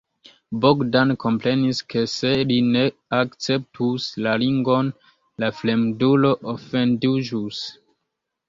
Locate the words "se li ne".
2.13-2.85